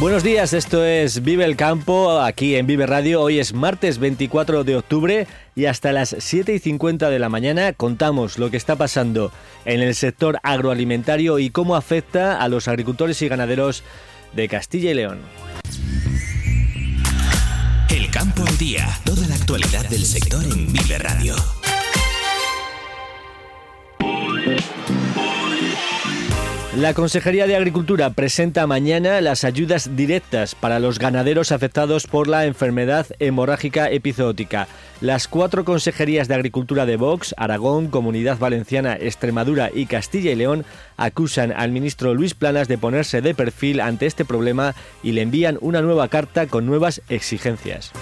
[0.00, 3.20] Buenos días, esto es Vive el Campo, aquí en Vive Radio.
[3.20, 5.26] Hoy es martes 24 de octubre
[5.56, 9.32] y hasta las 7 y 50 de la mañana contamos lo que está pasando
[9.64, 13.82] en el sector agroalimentario y cómo afecta a los agricultores y ganaderos
[14.34, 15.18] de Castilla y León.
[17.90, 21.34] El campo al día, toda la actualidad del sector en Vive Radio.
[26.76, 32.44] La Consejería de Agricultura presenta mañana las ayudas directas para los ganaderos afectados por la
[32.44, 34.68] enfermedad hemorrágica epizootica.
[35.00, 40.66] Las cuatro consejerías de Agricultura de Vox, Aragón, Comunidad Valenciana, Extremadura y Castilla y León
[40.98, 45.56] acusan al ministro Luis Planas de ponerse de perfil ante este problema y le envían
[45.62, 47.92] una nueva carta con nuevas exigencias.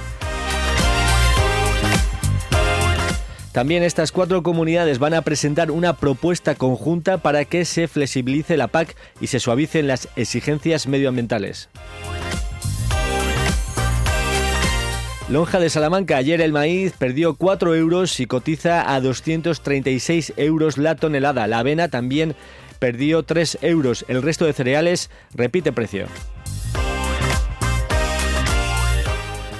[3.57, 8.67] También estas cuatro comunidades van a presentar una propuesta conjunta para que se flexibilice la
[8.69, 11.71] PAC y se suavicen las exigencias medioambientales.
[15.31, 20.95] Lonja de Salamanca, ayer el maíz perdió 4 euros y cotiza a 236 euros la
[20.95, 21.47] tonelada.
[21.47, 22.35] La avena también
[22.79, 24.05] perdió 3 euros.
[24.09, 26.09] El resto de cereales repite precio.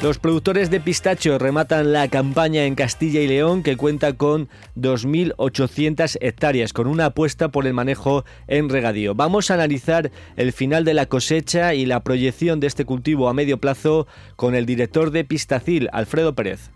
[0.07, 6.19] Los productores de pistacho rematan la campaña en Castilla y León que cuenta con 2.800
[6.21, 9.17] hectáreas con una apuesta por el manejo en regadío.
[9.17, 13.35] Vamos a analizar el final de la cosecha y la proyección de este cultivo a
[13.35, 14.07] medio plazo
[14.37, 16.71] con el director de Pistacil, Alfredo Pérez.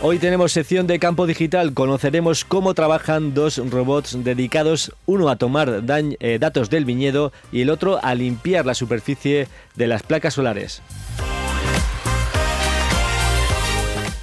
[0.00, 1.74] Hoy tenemos sección de campo digital.
[1.74, 5.82] Conoceremos cómo trabajan dos robots dedicados, uno a tomar
[6.20, 10.82] eh, datos del viñedo y el otro a limpiar la superficie de las placas solares.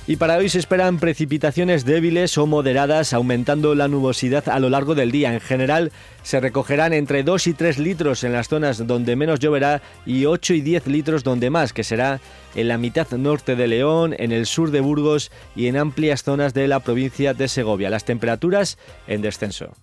[0.07, 4.93] Y para hoy se esperan precipitaciones débiles o moderadas, aumentando la nubosidad a lo largo
[4.93, 5.33] del día.
[5.33, 9.81] En general, se recogerán entre 2 y 3 litros en las zonas donde menos lloverá
[10.05, 12.19] y 8 y 10 litros donde más, que será
[12.53, 16.53] en la mitad norte de León, en el sur de Burgos y en amplias zonas
[16.53, 17.89] de la provincia de Segovia.
[17.89, 18.77] Las temperaturas
[19.07, 19.73] en descenso.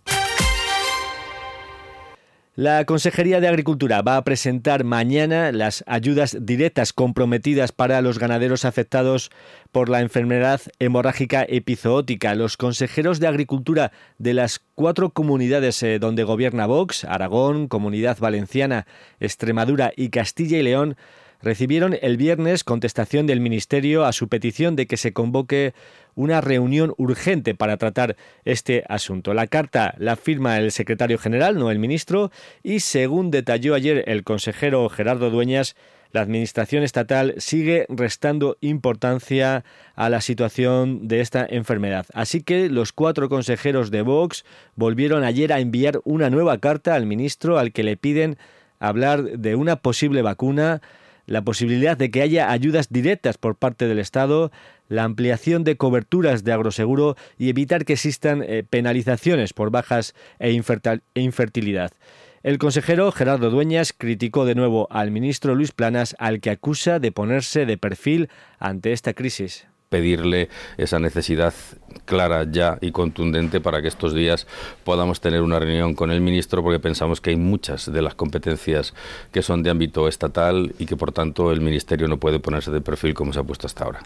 [2.55, 8.67] La Consejería de Agricultura va a presentar mañana las ayudas directas comprometidas para los ganaderos
[8.67, 9.31] afectados
[9.71, 12.35] por la enfermedad hemorrágica epizootica.
[12.35, 18.87] Los consejeros de Agricultura de las cuatro comunidades eh, donde gobierna Vox, Aragón, Comunidad Valenciana,
[19.19, 20.97] Extremadura y Castilla y León,
[21.41, 25.73] recibieron el viernes contestación del Ministerio a su petición de que se convoque
[26.15, 29.35] una reunión urgente para tratar este asunto.
[29.35, 32.31] La carta la firma el secretario general, no el ministro,
[32.63, 35.77] y según detalló ayer el consejero Gerardo Dueñas,
[36.13, 39.65] la Administración estatal sigue restando importancia
[39.95, 42.05] a la situación de esta enfermedad.
[42.13, 44.45] Así que los cuatro consejeros de Vox
[44.77, 48.37] volvieron ayer a enviar una nueva carta al ministro al que le piden
[48.79, 50.83] hablar de una posible vacuna
[51.27, 54.51] la posibilidad de que haya ayudas directas por parte del Estado,
[54.89, 60.49] la ampliación de coberturas de agroseguro y evitar que existan eh, penalizaciones por bajas e,
[60.49, 61.93] e infertilidad.
[62.43, 67.13] El consejero Gerardo Dueñas criticó de nuevo al ministro Luis Planas, al que acusa de
[67.13, 68.29] ponerse de perfil
[68.59, 70.49] ante esta crisis pedirle
[70.79, 71.53] esa necesidad
[72.07, 74.47] clara ya y contundente para que estos días
[74.85, 78.95] podamos tener una reunión con el ministro porque pensamos que hay muchas de las competencias
[79.33, 82.81] que son de ámbito estatal y que por tanto el ministerio no puede ponerse de
[82.81, 84.03] perfil como se ha puesto hasta ahora.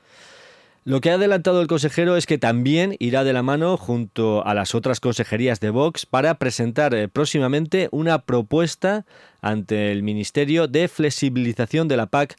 [0.82, 4.54] Lo que ha adelantado el consejero es que también irá de la mano junto a
[4.54, 9.06] las otras consejerías de Vox para presentar eh, próximamente una propuesta
[9.40, 12.36] ante el Ministerio de flexibilización de la PAC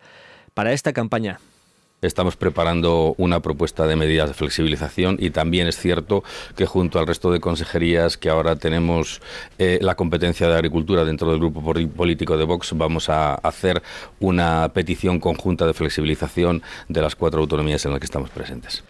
[0.53, 1.39] para esta campaña.
[1.99, 6.23] Estamos preparando una propuesta de medidas de flexibilización y también es cierto
[6.55, 9.19] que junto al resto de consejerías que ahora tenemos
[9.57, 11.63] eh, la competencia de agricultura dentro del grupo
[11.95, 13.81] político de Vox, vamos a hacer
[14.19, 18.83] una petición conjunta de flexibilización de las cuatro autonomías en las que estamos presentes.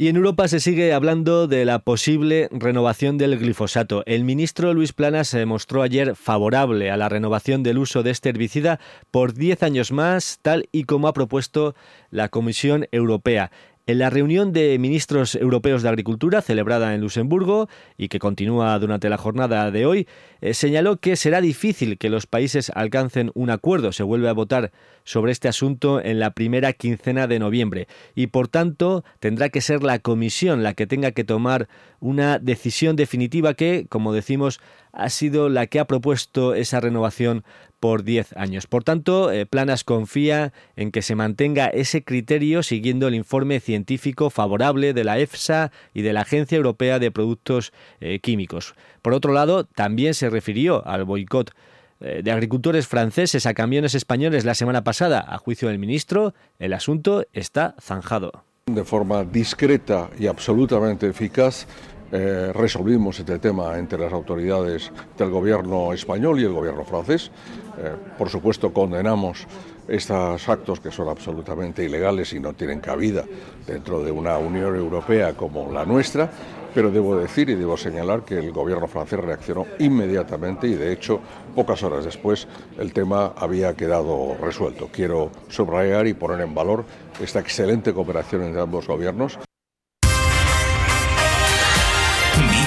[0.00, 4.04] Y en Europa se sigue hablando de la posible renovación del glifosato.
[4.06, 8.28] El ministro Luis Planas se mostró ayer favorable a la renovación del uso de este
[8.28, 8.78] herbicida
[9.10, 11.74] por 10 años más, tal y como ha propuesto
[12.10, 13.50] la Comisión Europea.
[13.88, 19.08] En la reunión de ministros europeos de Agricultura celebrada en Luxemburgo y que continúa durante
[19.08, 20.06] la jornada de hoy,
[20.42, 23.92] eh, señaló que será difícil que los países alcancen un acuerdo.
[23.92, 24.72] Se vuelve a votar
[25.04, 29.82] sobre este asunto en la primera quincena de noviembre y por tanto tendrá que ser
[29.82, 31.66] la Comisión la que tenga que tomar
[31.98, 34.60] una decisión definitiva que, como decimos,
[34.92, 37.42] ha sido la que ha propuesto esa renovación
[37.80, 38.66] por 10 años.
[38.66, 44.30] Por tanto, eh, Planas confía en que se mantenga ese criterio siguiendo el informe científico
[44.30, 48.74] favorable de la EFSA y de la Agencia Europea de Productos eh, Químicos.
[49.02, 51.52] Por otro lado, también se refirió al boicot
[52.00, 55.24] eh, de agricultores franceses a camiones españoles la semana pasada.
[55.26, 58.44] A juicio del ministro, el asunto está zanjado.
[58.66, 61.66] De forma discreta y absolutamente eficaz,
[62.10, 67.30] eh, resolvimos este tema entre las autoridades del gobierno español y el gobierno francés.
[67.78, 69.46] Eh, por supuesto, condenamos
[69.86, 73.24] estos actos que son absolutamente ilegales y no tienen cabida
[73.66, 76.30] dentro de una Unión Europea como la nuestra,
[76.74, 81.20] pero debo decir y debo señalar que el gobierno francés reaccionó inmediatamente y de hecho
[81.54, 82.46] pocas horas después
[82.78, 84.88] el tema había quedado resuelto.
[84.92, 86.84] Quiero subrayar y poner en valor
[87.20, 89.38] esta excelente cooperación entre ambos gobiernos.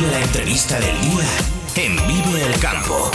[0.09, 1.25] La entrevista del día
[1.75, 3.12] en Vive el Campo.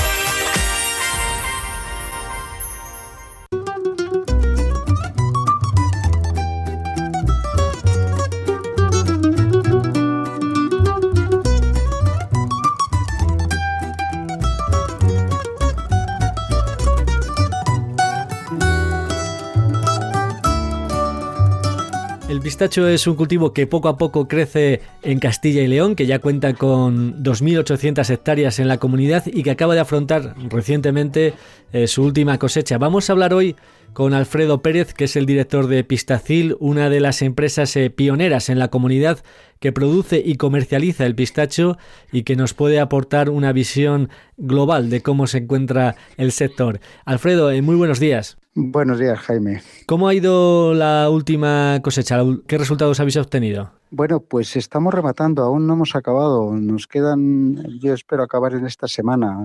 [22.56, 26.20] Pistacho es un cultivo que poco a poco crece en Castilla y León, que ya
[26.20, 31.35] cuenta con 2.800 hectáreas en la comunidad y que acaba de afrontar recientemente
[31.75, 32.79] eh, su última cosecha.
[32.79, 33.56] Vamos a hablar hoy
[33.97, 38.51] con Alfredo Pérez, que es el director de Pistacil, una de las empresas eh, pioneras
[38.51, 39.21] en la comunidad
[39.59, 41.79] que produce y comercializa el pistacho
[42.13, 46.79] y que nos puede aportar una visión global de cómo se encuentra el sector.
[47.07, 48.37] Alfredo, eh, muy buenos días.
[48.55, 49.63] Buenos días, Jaime.
[49.87, 52.23] ¿Cómo ha ido la última cosecha?
[52.47, 53.71] ¿Qué resultados habéis obtenido?
[53.91, 56.53] Bueno, pues estamos rematando, aún no hemos acabado.
[56.53, 59.39] Nos quedan, yo espero acabar en esta semana,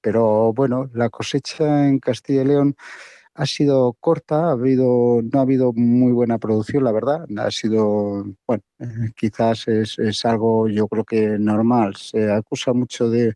[0.00, 2.76] pero bueno, la cosecha en Castilla y León
[3.36, 7.26] ha sido corta, ha habido, no ha habido muy buena producción, la verdad.
[7.38, 11.96] Ha sido, bueno, eh, quizás es, es algo, yo creo que normal.
[11.96, 13.34] Se acusa mucho de,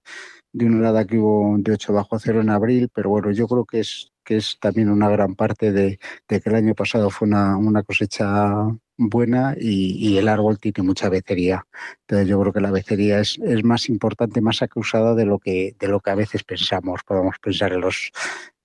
[0.53, 3.65] de una helada que hubo de 8 bajo cero en abril, pero bueno, yo creo
[3.65, 5.99] que es que es también una gran parte de,
[6.29, 8.53] que el año pasado fue una, cosecha
[8.97, 11.67] buena y, el árbol tiene mucha becería.
[12.03, 15.75] Entonces yo creo que la becería es, es más importante, más acusada de lo que
[15.79, 18.13] de lo que a veces pensamos, podemos pensar en los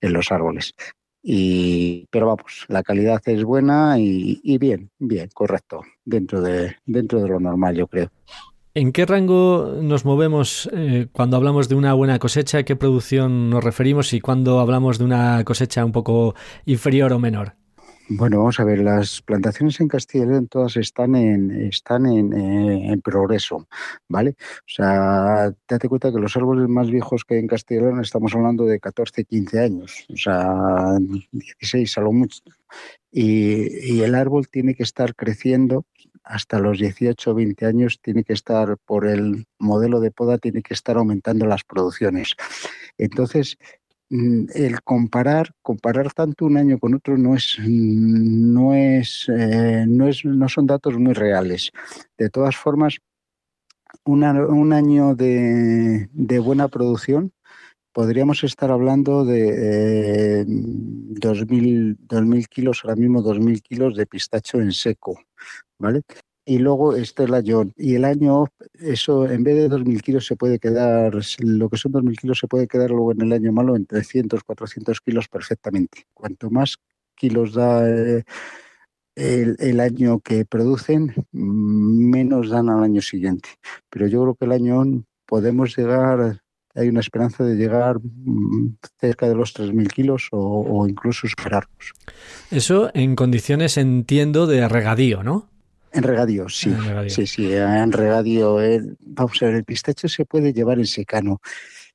[0.00, 0.74] en los árboles.
[1.28, 7.28] Y, pero vamos, la calidad es buena y, bien, bien, correcto, dentro de, dentro de
[7.28, 8.12] lo normal, yo creo.
[8.74, 12.58] ¿En qué rango nos movemos eh, cuando hablamos de una buena cosecha?
[12.58, 17.18] ¿A qué producción nos referimos y cuando hablamos de una cosecha un poco inferior o
[17.18, 17.54] menor?
[18.08, 23.00] Bueno, vamos a ver, las plantaciones en Castilla León todas están en, están eh, en,
[23.00, 23.66] progreso,
[24.08, 24.36] ¿vale?
[24.60, 28.00] O sea, date cuenta que los árboles más viejos que hay en Castilla y León
[28.00, 30.98] estamos hablando de 14, 15 años, o sea,
[31.32, 32.42] 16 a lo mucho.
[33.10, 35.84] Y, el árbol tiene que estar creciendo
[36.22, 40.62] hasta los 18 o 20 años tiene que estar, por el modelo de poda, tiene
[40.62, 42.34] que estar aumentando las producciones.
[42.98, 43.58] Entonces,
[44.10, 50.24] el comparar, comparar tanto un año con otro no es, no es, eh, no es,
[50.24, 51.72] no son datos muy reales.
[52.16, 52.98] De todas formas,
[54.04, 56.08] un año de,
[56.42, 57.32] buena producción
[57.92, 64.72] podríamos estar hablando de 2.000, eh, 2.000 kilos, ahora mismo 2.000 kilos de pistacho en
[64.72, 65.18] seco,
[65.78, 66.02] ¿vale?
[66.48, 70.36] Y luego este el año, y el año, eso en vez de 2.000 kilos se
[70.36, 73.74] puede quedar, lo que son 2.000 kilos se puede quedar luego en el año malo
[73.74, 76.06] en 300, 400 kilos perfectamente.
[76.14, 76.76] Cuanto más
[77.16, 78.22] kilos da eh,
[79.16, 83.48] el, año que producen, menos dan al año siguiente.
[83.90, 86.40] Pero yo creo que el año podemos llegar,
[86.76, 91.92] hay una esperanza de llegar mm, cerca de los 3.000 kilos o, o incluso superarlos.
[92.52, 95.55] Eso en condiciones, entiendo, de regadío, ¿no?
[95.96, 96.74] En regadío, sí.
[97.08, 98.58] Sí, sí, en regadío.
[99.00, 101.40] vamos a ver, el pistacho se puede llevar en secano.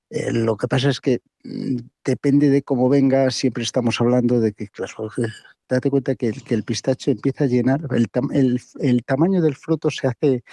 [0.10, 4.54] Eh, lo que pasa es que mm, depende de cómo venga, siempre estamos hablando de
[4.54, 5.10] que, claro,
[5.70, 10.08] date cuenta que, que el pistacho empieza a llenar, el, el, tamaño del fruto se
[10.08, 10.44] hace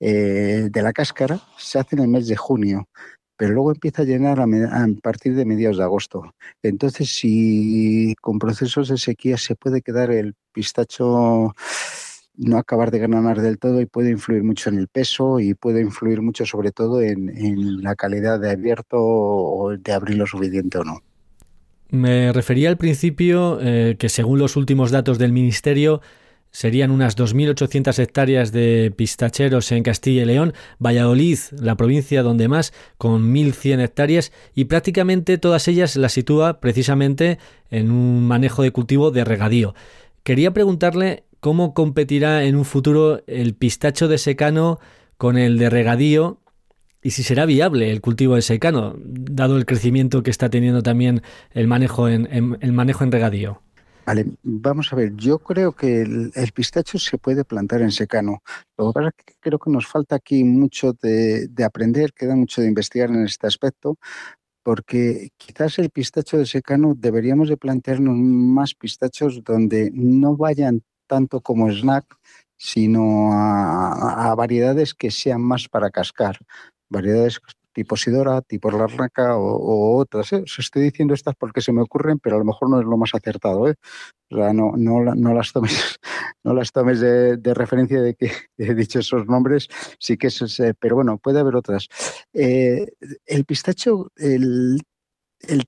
[0.00, 2.88] eh, de la cáscara, se hace en el mes de junio
[3.34, 6.32] pero luego empieza a llenar a, a, partir de mediados de agosto.
[6.62, 11.52] Entonces, si con procesos de sequía se puede quedar el pistacho
[12.36, 15.80] no acabar de ganar del todo y puede influir mucho en el peso y puede
[15.80, 20.84] influir mucho sobre todo en, la calidad de abierto o de abrir lo suficiente o
[20.84, 21.02] no.
[21.90, 26.00] Me refería al principio eh, que según los últimos datos del Ministerio
[26.50, 32.72] serían unas 2.800 hectáreas de pistacheros en Castilla y León, Valladolid, la provincia donde más,
[32.98, 37.38] con 1.100 hectáreas y prácticamente todas ellas las sitúa precisamente
[37.70, 39.74] en un manejo de cultivo de regadío.
[40.22, 44.78] Quería preguntarle cómo competirá en un futuro el pistacho de secano
[45.16, 46.38] con el de regadío
[47.02, 51.20] y si será viable el cultivo de secano, dado el crecimiento que está teniendo también
[51.50, 52.28] el manejo en,
[52.60, 53.60] el manejo en regadío.
[54.06, 58.44] Vale, vamos a ver, yo creo que el, pistacho se puede plantar en secano.
[58.78, 62.36] Lo que pasa es que creo que nos falta aquí mucho de, de aprender, queda
[62.36, 63.96] mucho de investigar en este aspecto,
[64.62, 71.42] porque quizás el pistacho de secano deberíamos de plantearnos más pistachos donde no vayan tanto
[71.42, 72.06] como snack,
[72.56, 76.38] sino a, variedades que sean más para cascar.
[76.88, 77.38] Variedades
[77.74, 80.32] tipo Sidora, tipo Larnaca o, otras.
[80.32, 80.42] ¿eh?
[80.46, 82.96] Os estoy diciendo estas porque se me ocurren, pero a lo mejor no es lo
[82.96, 83.68] más acertado.
[83.68, 83.74] ¿eh?
[86.44, 90.96] No, las tomes, de, referencia de que he dicho esos nombres, sí que es, pero
[90.96, 91.88] bueno, puede haber otras.
[92.32, 92.86] Eh,
[93.26, 94.80] el pistacho, el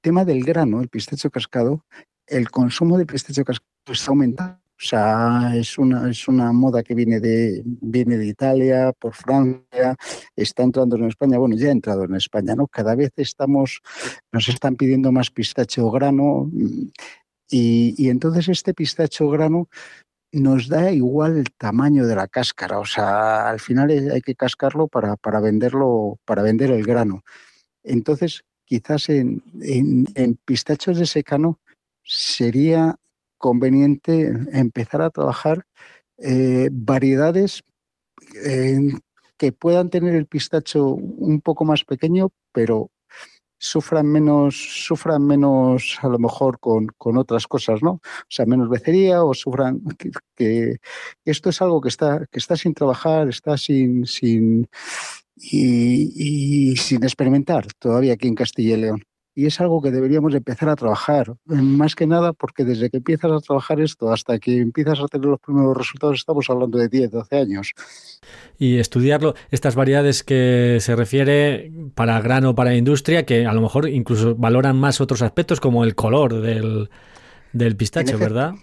[0.01, 1.85] tema del grano, el pistacho cascado,
[2.27, 6.95] el consumo de pistacho cascado está aumentando o sea, es una, es una moda que
[6.95, 9.97] viene de, viene de Italia, por Francia,
[10.35, 12.67] está entrando en España, bueno, ya ha entrado en España, ¿no?
[12.67, 13.81] Cada vez estamos,
[14.33, 16.51] nos están pidiendo más pistacho grano
[17.49, 19.69] y, y entonces este pistacho grano
[20.33, 24.89] nos da igual el tamaño de la cáscara, o sea, al final hay que cascarlo
[24.89, 27.23] para, para venderlo, para vender el grano.
[27.85, 31.61] Entonces, quizás en, en, en pistachos de secano
[32.03, 32.99] sería
[33.45, 35.67] conveniente empezar a trabajar
[36.17, 37.63] eh, variedades
[39.37, 42.91] que puedan tener el pistacho un poco más pequeño, pero
[43.59, 44.55] sufran menos,
[44.87, 47.91] sufran menos a lo mejor con, otras cosas, ¿no?
[47.93, 49.83] O sea, menos becería o sufran
[50.35, 50.79] que,
[51.27, 54.67] esto es algo que está, que está sin trabajar, está sin, sin
[55.37, 59.03] y sin experimentar todavía aquí en Castilla y León
[59.35, 63.33] y es algo que deberíamos empezar a trabajar, más que nada porque desde que empiezas
[63.33, 67.11] a trabajar esto hasta que empiezas a tener los primeros resultados estamos hablando de 10,
[67.11, 67.73] 12 años.
[68.59, 73.89] Y estudiarlo, estas variedades que se refiere para grano, para industria, que a lo mejor
[73.89, 76.89] incluso valoran más otros aspectos como el color del,
[77.53, 78.55] del pistacho, ¿verdad?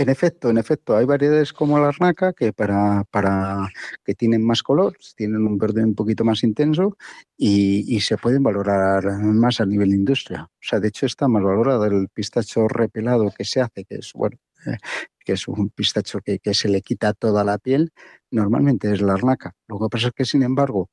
[0.00, 3.68] En efecto, en efecto, hay variedades como la arnaca que para, para
[4.02, 6.96] que tienen más color, tienen un verde un poquito más intenso
[7.36, 10.44] y, se pueden valorar más a nivel industria.
[10.44, 14.12] O sea, de hecho está más valorado el pistacho repelado que se hace, que es
[14.14, 14.78] bueno, eh,
[15.18, 17.92] que es un pistacho que, se le quita toda la piel,
[18.30, 19.52] normalmente es la arnaca.
[19.68, 20.88] Lo que pasa es que, sin embargo,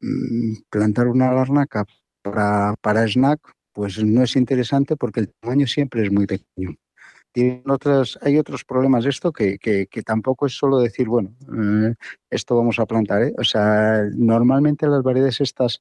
[0.00, 1.86] mm, plantar una arnaca
[2.22, 3.40] para, para snack,
[3.72, 6.76] pues no es interesante porque el tamaño siempre es muy pequeño
[7.66, 11.94] otras, hay otros problemas de esto que, que, tampoco es solo decir, bueno, eh,
[12.30, 13.22] esto vamos a plantar.
[13.22, 13.34] ¿eh?
[13.38, 15.80] O sea, normalmente las variedades estas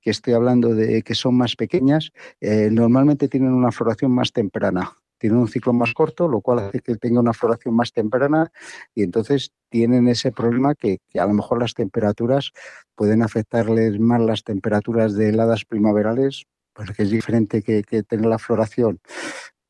[0.00, 4.96] que estoy hablando de que son más pequeñas, eh, normalmente tienen una floración más temprana.
[5.18, 8.52] Tienen un ciclo más corto, lo cual hace que tenga una floración más temprana
[8.94, 12.52] y entonces tienen ese problema que, a lo mejor las temperaturas
[12.94, 18.38] pueden afectarles más las temperaturas de heladas primaverales, porque es diferente que, que tener la
[18.38, 19.00] floración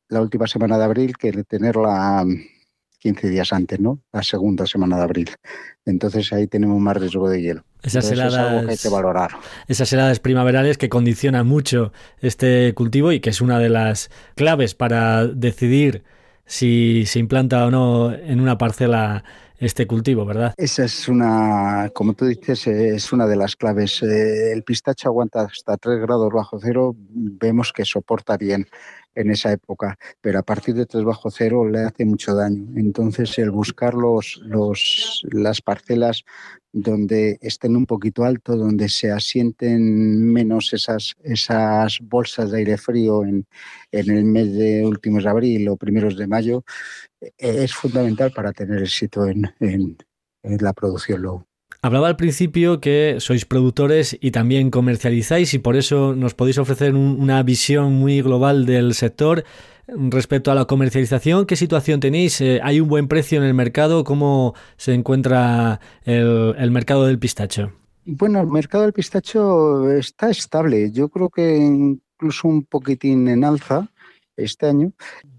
[0.09, 2.25] la última semana de abril que tenerla
[2.99, 3.99] 15 mm, días antes, ¿no?
[4.11, 5.29] La segunda semana de abril.
[5.85, 7.63] Entonces ahí tenemos más riesgo de hielo.
[7.81, 9.31] Esas heladas, es algo que hay que valorar.
[9.67, 14.75] Esas heladas primaverales que condicionan mucho este cultivo y que es una de las claves
[14.75, 16.03] para decidir
[16.45, 19.23] si se implanta o no en una parcela
[19.59, 20.53] este cultivo, ¿verdad?
[20.57, 24.01] Esa es una, como tú dices, es una de las claves.
[24.01, 28.67] Eh, el pistacho aguanta hasta 3 grados bajo cero, vemos que soporta bien
[29.15, 32.67] en esa época, pero a partir de 3 bajo cero le hace mucho daño.
[32.75, 34.41] Entonces, el buscar los,
[35.31, 36.23] las parcelas
[36.71, 43.23] donde estén un poquito alto, donde se asienten menos esas, esas bolsas de aire frío
[43.23, 43.45] en,
[43.91, 46.63] en el mes de últimos de abril o primeros de mayo,
[47.21, 49.97] e-, es fundamental para tener éxito en, en,
[50.43, 51.48] en la producción luego.
[51.81, 56.93] Hablaba al principio que sois productores y también comercializáis y por eso nos podéis ofrecer
[56.93, 59.45] una visión muy global del sector.
[59.87, 62.41] Respecto a la comercialización, ¿qué situación tenéis?
[62.41, 64.03] Eh, ¿Hay un buen precio en el mercado?
[64.03, 67.71] ¿Cómo se encuentra el, mercado del pistacho?
[68.03, 70.91] Bueno, el mercado del pistacho está estable.
[70.91, 73.89] Yo creo que incluso un poquitín en alza
[74.43, 74.93] este año.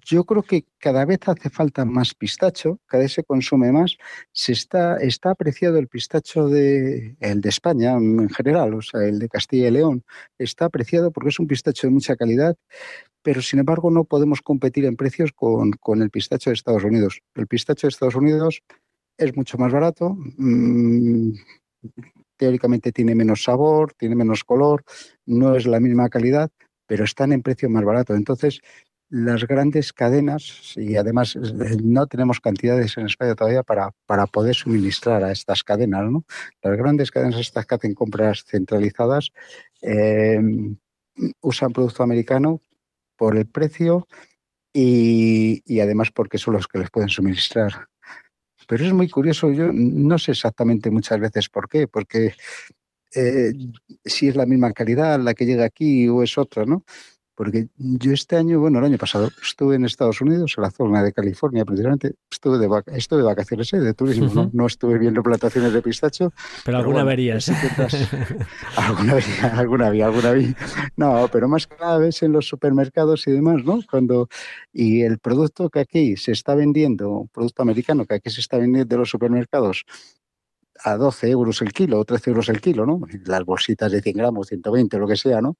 [0.04, 3.97] Yo creo que cada vez hace falta más pistacho, cada vez se consume más.
[4.33, 9.19] Se está, está apreciado el pistacho de, el de España en general, o sea, el
[9.19, 10.04] de Castilla y León.
[10.38, 12.57] Está apreciado porque es un pistacho de mucha calidad,
[13.23, 17.21] pero sin embargo no podemos competir en precios con, el pistacho de Estados Unidos.
[17.35, 18.62] El pistacho de Estados Unidos
[19.19, 21.33] es mucho más barato, mm,
[22.37, 24.83] teóricamente tiene menos sabor, tiene menos color,
[25.26, 26.50] no es la misma calidad,
[26.87, 28.14] pero están en precio más barato.
[28.14, 28.61] Entonces,
[29.11, 34.55] las grandes cadenas, y además eh, no tenemos cantidades en España todavía para, para poder
[34.55, 36.25] suministrar a estas cadenas, ¿no?
[36.62, 39.31] Las grandes cadenas estas que hacen compras centralizadas
[39.83, 40.40] eh,
[41.40, 42.61] usan producto americano
[43.17, 44.07] por el precio
[44.73, 47.88] y, además porque son los que les pueden suministrar.
[48.69, 52.35] Pero es muy curioso, yo no sé exactamente muchas veces por qué, porque
[53.12, 53.52] eh,
[54.05, 56.85] si es la misma calidad la que llega aquí o es otra, ¿no?
[57.40, 61.02] Porque yo este año, bueno, el año pasado estuve en Estados Unidos, en la zona
[61.02, 63.80] de California, precisamente, estuve de, de vacaciones, ¿eh?
[63.80, 64.50] de turismo, ¿no?
[64.52, 66.35] no estuve viendo plantaciones de pistacho.
[66.66, 67.50] Pero, alguna verías.
[68.76, 70.54] alguna vería, alguna vi, alguna vi.
[70.99, 73.80] No, pero más cada vez en los supermercados y demás, ¿no?
[73.90, 74.28] Cuando,
[74.70, 78.94] y el producto que aquí se está vendiendo, producto americano que aquí se está vendiendo
[78.94, 79.87] de los supermercados,
[80.84, 83.00] a 12 euros el kilo o 13 euros el kilo, ¿no?
[83.26, 85.56] Las bolsitas de 100 gramos, 120, lo que sea, ¿no?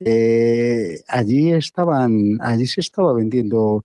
[0.00, 3.84] Eh, allí estaban, allí se estaba vendiendo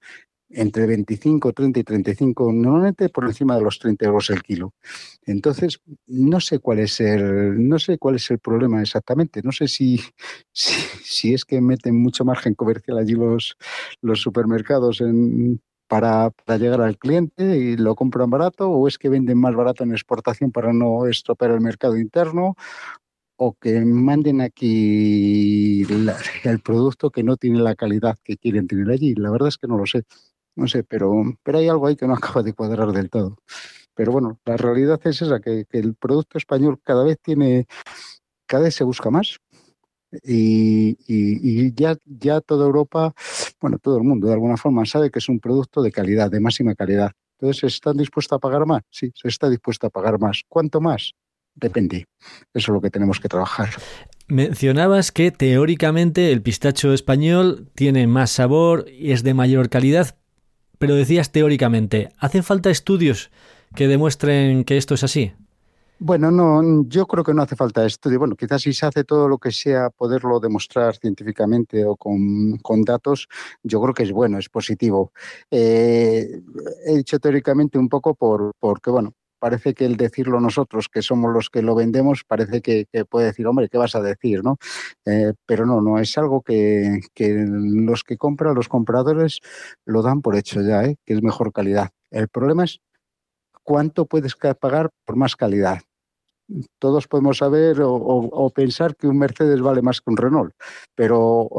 [0.52, 4.74] entre 25, 30 y 35, normalmente por encima de los 30 euros el kilo.
[5.26, 9.42] Entonces, no sé cuál es el, no sé cuál es el problema exactamente.
[9.44, 10.02] No sé si,
[10.52, 13.58] si, es que meten mucho margen comercial allí los,
[14.02, 19.40] los supermercados en, para, llegar al cliente y lo compran barato o es que venden
[19.40, 22.56] más barato en exportación para no estropear el mercado interno
[23.38, 25.84] o que manden aquí
[26.44, 29.16] el producto que no tiene la calidad que quieren tener allí.
[29.16, 30.04] La verdad es que no lo sé,
[30.56, 31.12] no sé, pero,
[31.44, 33.38] pero hay algo ahí que no acaba de cuadrar del todo.
[33.96, 37.66] Pero bueno, la realidad es esa, que, que el producto español cada vez tiene,
[38.46, 39.40] cada vez se busca más
[40.24, 43.14] y, ya, toda Europa,
[43.62, 46.40] bueno, todo el mundo de alguna forma sabe que es un producto de calidad, de
[46.40, 47.12] máxima calidad.
[47.40, 48.82] Entonces, ¿están dispuestos a pagar más?
[48.90, 50.42] Sí, se está dispuesto a pagar más.
[50.48, 51.14] ¿Cuánto más?
[51.56, 52.06] Depende.
[52.54, 53.70] Eso es lo que tenemos que trabajar.
[54.28, 60.18] Mencionabas que teóricamente el pistacho español tiene más sabor y es de mayor calidad,
[60.78, 63.32] pero decías teóricamente, ¿hacen falta estudios
[63.76, 65.34] que demuestren que esto es así?
[66.02, 68.20] Bueno, no, yo creo que no hace falta estudio.
[68.20, 73.28] Bueno, quizás si se hace todo lo que sea poderlo demostrar científicamente o con, datos,
[73.64, 75.12] yo creo que es bueno, es positivo.
[75.52, 76.42] Eh,
[76.86, 81.34] he dicho teóricamente un poco por, porque, bueno, parece que el decirlo nosotros, que somos
[81.34, 84.42] los que lo vendemos, parece que, puede decir, hombre, ¿qué vas a decir?
[84.42, 84.58] ¿no?
[85.06, 89.40] Eh, pero no, no, es algo que, que, los que compran, los compradores,
[89.86, 90.96] lo dan por hecho ya, ¿eh?
[91.06, 91.90] que es mejor calidad.
[92.10, 92.80] El problema es
[93.64, 95.82] cuánto puedes pagar por más calidad
[96.80, 100.54] todos podemos saber o, pensar que un Mercedes vale más que un Renault,
[100.96, 101.50] pero,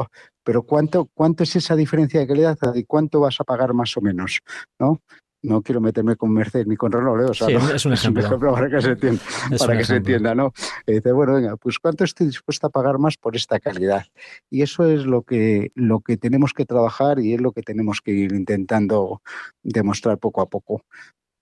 [0.43, 4.01] pero ¿cuánto, ¿cuánto es esa diferencia de calidad y cuánto vas a pagar más o
[4.01, 4.39] menos?
[4.79, 5.01] ¿no?
[5.43, 7.25] no quiero meterme con Mercedes ni con Renault, ¿eh?
[7.25, 8.39] o sea, es un ejemplo.
[8.53, 9.21] para que se entienda,
[9.57, 10.53] para que se entienda ¿no?
[10.85, 14.05] dice, bueno, venga, pues cuánto estoy dispuesto a pagar más por esta calidad.
[14.49, 18.01] Y eso es lo que, lo que tenemos que trabajar y es lo que tenemos
[18.01, 19.21] que ir intentando
[19.63, 20.83] demostrar poco a poco.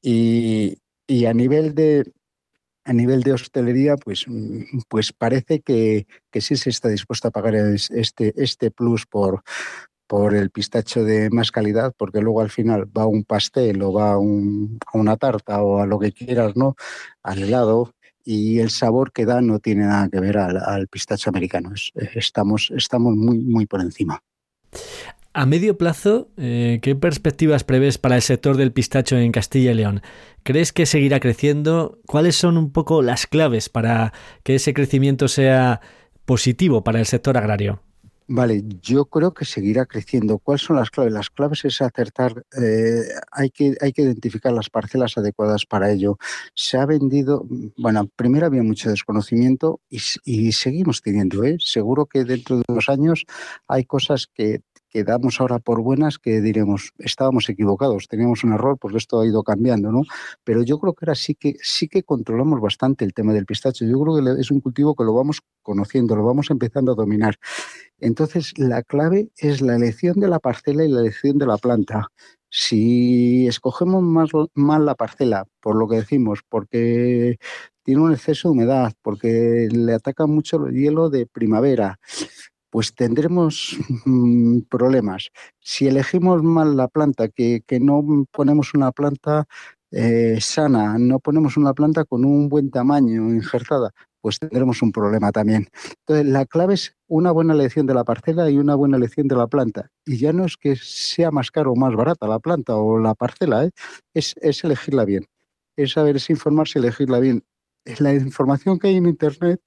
[0.01, 2.09] Y, y a nivel de,
[2.89, 7.32] a nivel de hostelería, pues, mm, pues parece que, que sí se está dispuesto a
[7.32, 9.43] pagar este, este plus por,
[10.08, 14.13] por el pistacho de más calidad, porque luego al final va un pastel o va
[14.13, 16.75] a una tarta o a lo que quieras, ¿no?
[17.21, 17.93] Al helado,
[18.25, 21.71] y el sabor que da no tiene nada que ver al, al pistacho americano.
[22.15, 24.19] Estamos, estamos muy, muy por encima.
[25.31, 29.75] A medio plazo, eh, ¿qué perspectivas prevés para el sector del pistacho en Castilla y
[29.75, 30.01] León?
[30.41, 31.99] ¿Crees que seguirá creciendo?
[32.07, 34.11] ¿Cuáles son un poco las claves para
[34.43, 35.81] que ese crecimiento sea
[36.25, 37.83] positivo para el sector agrario?
[38.31, 40.37] Vale, yo creo que seguirá creciendo.
[40.37, 41.11] ¿Cuáles son las claves?
[41.11, 46.19] Las claves es acertar, eh, hay, que, hay que identificar las parcelas adecuadas para ello.
[46.53, 51.57] Se ha vendido, bueno, primero había mucho desconocimiento y, seguimos teniendo, ¿eh?
[51.59, 53.25] Seguro que dentro de unos años
[53.67, 58.78] hay cosas que que damos ahora por buenas que diremos, estábamos equivocados, teníamos un error,
[58.80, 60.02] porque esto ha ido cambiando, ¿no?
[60.43, 63.86] Pero yo creo que ahora sí que sí que controlamos bastante el tema del pistacho.
[63.86, 67.36] Yo creo que es un cultivo que lo vamos conociendo, lo vamos empezando a dominar.
[67.99, 72.08] Entonces, la clave es la elección de la parcela y la elección de la planta.
[72.49, 77.38] Si escogemos más, mal la parcela, por lo que decimos, porque
[77.84, 81.99] tiene un exceso de humedad, porque le ataca mucho el hielo de primavera,
[82.69, 85.29] pues tendremos mm, problemas.
[85.60, 89.45] Si elegimos mal la planta, que, no ponemos una planta
[89.91, 95.32] eh, sana, no ponemos una planta con un buen tamaño injertada, pues tendremos un problema
[95.32, 95.67] también.
[96.05, 99.36] Entonces, la clave es una buena elección de la parcela y una buena elección de
[99.36, 99.89] la planta.
[100.05, 103.15] Y ya no es que sea más caro o más barata la planta o la
[103.15, 103.71] parcela, ¿eh?
[104.13, 105.25] es, elegirla bien.
[105.75, 107.43] Es saber, es informarse elegirla bien.
[107.99, 109.61] La información que hay en Internet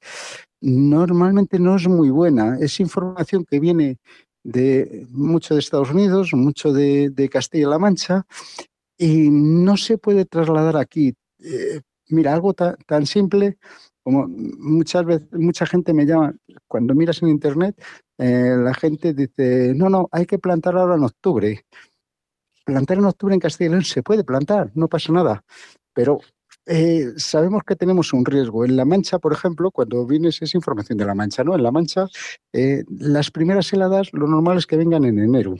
[0.60, 2.58] normalmente no es muy buena.
[2.60, 3.98] Es información que viene
[4.44, 8.26] de mucho de Estados Unidos, mucho de, Castilla-La Mancha,
[8.98, 11.14] y no se puede trasladar aquí.
[11.40, 13.58] Eh, mira, algo tan, simple
[14.02, 16.34] como muchas veces, mucha gente me llama,
[16.66, 17.80] cuando miras en internet,
[18.18, 21.64] eh, la gente dice, no, no, hay que plantar ahora en octubre.
[22.64, 25.44] Plantar en octubre en Castilla y León se puede plantar, no pasa nada,
[25.92, 26.20] pero
[26.66, 28.64] eh, sabemos que tenemos un riesgo.
[28.64, 31.54] En La Mancha, por ejemplo, cuando vienes, es información de La Mancha, ¿no?
[31.54, 32.06] En La Mancha,
[32.52, 35.56] eh, las primeras heladas, lo normal es que vengan en enero,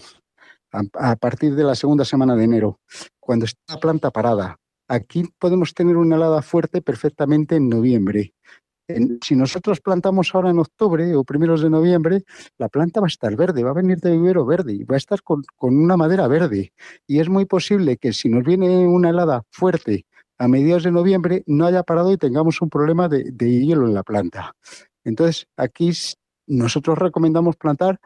[0.72, 2.80] a, partir de la segunda semana de enero,
[3.18, 4.56] cuando está la planta parada.
[4.88, 8.34] Aquí podemos tener una helada fuerte perfectamente en noviembre.
[9.22, 12.24] si nosotros plantamos ahora en octubre o primeros de noviembre,
[12.58, 14.98] la planta va a estar verde, va a venir de vivero verde y va a
[14.98, 16.72] estar con, con una madera verde.
[17.06, 20.04] Y es muy posible que si nos viene una helada fuerte
[20.42, 24.02] a mediados de noviembre no haya parado y tengamos un problema de, hielo en la
[24.02, 24.56] planta.
[25.04, 25.92] Entonces, aquí
[26.48, 28.00] nosotros recomendamos plantar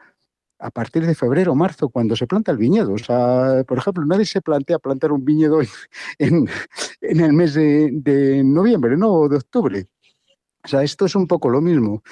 [0.59, 2.93] a partir de febrero o marzo, cuando se planta el viñedo.
[2.93, 5.61] O sea, por ejemplo, nadie se plantea plantar un viñedo
[6.19, 6.47] en,
[7.01, 9.13] el mes de, noviembre, ¿no?
[9.13, 9.87] O de octubre.
[10.63, 12.03] O sea, esto es un poco lo mismo.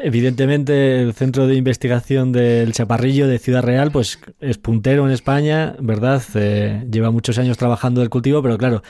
[0.00, 5.74] Evidentemente, el Centro de Investigación del Chaparrillo de Ciudad Real, pues es puntero en España,
[5.80, 6.22] ¿verdad?
[6.34, 8.82] Eh, lleva muchos años trabajando el cultivo, pero claro,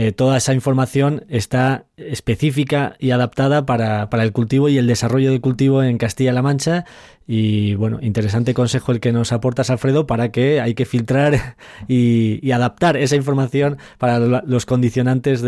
[0.00, 5.42] eh, toda esa información está específica y adaptada para, el cultivo y el desarrollo del
[5.42, 6.86] cultivo en Castilla-La Mancha.
[7.26, 12.50] Y bueno, interesante consejo el que nos aportas, Alfredo, para que hay que filtrar y,
[12.50, 15.44] adaptar esa información para los condicionantes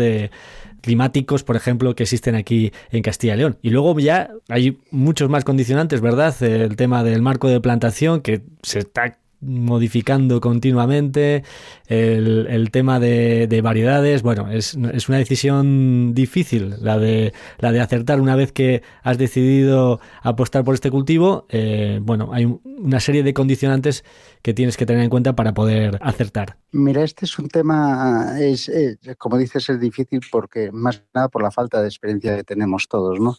[0.81, 3.57] climáticos, por ejemplo, que existen aquí en Castilla y León.
[3.63, 6.35] Y luego ya hay muchos más condicionantes, ¿verdad?
[6.43, 11.43] El tema del marco de plantación que se está modificando continuamente,
[11.87, 18.19] el, tema de, variedades, bueno, es, es, una decisión difícil la de, la de acertar
[18.19, 23.33] una vez que has decidido apostar por este cultivo, eh, bueno, hay una serie de
[23.33, 24.03] condicionantes
[24.41, 26.57] que tienes que tener en cuenta para poder acertar.
[26.71, 28.71] Mira, este es un tema, es,
[29.17, 33.19] como dices, es difícil porque más nada por la falta de experiencia que tenemos todos,
[33.19, 33.37] ¿no?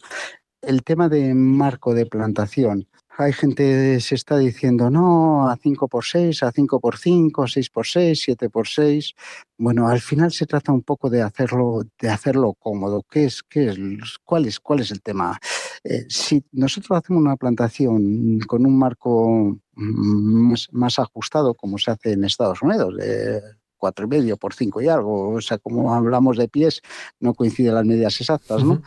[0.65, 5.87] El tema de marco de plantación, hay gente que se está diciendo, no, a 5
[5.87, 9.13] por 6, a 5 por 5, 6 por 6, 7 por 6.
[9.57, 13.03] Bueno, al final se trata un poco de hacerlo, de hacerlo cómodo.
[13.09, 13.77] ¿Qué es, qué es,
[14.23, 15.37] cuál, es, cuál es el tema?
[15.83, 22.13] Eh, si nosotros hacemos una plantación con un marco más, más ajustado, como se hace
[22.13, 23.39] en Estados Unidos, de
[23.77, 26.81] cuatro y medio por 5 y algo, o sea, como hablamos de pies,
[27.19, 28.81] no coinciden las medidas exactas, ¿no?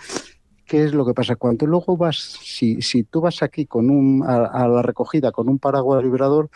[0.69, 1.35] ¿Qué es lo que pasa?
[1.37, 5.59] Cuando luego vas, si, si tú vas aquí con un, a, la recogida con un
[5.59, 6.51] paraguas vibrador,